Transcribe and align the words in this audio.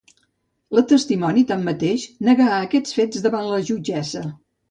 La 0.77 0.83
testimoni, 0.91 1.43
tanmateix, 1.51 2.07
negà 2.29 2.47
aquests 2.55 2.97
fets 3.01 3.23
davant 3.29 3.47
la 3.53 3.63
jutgessa. 3.71 4.27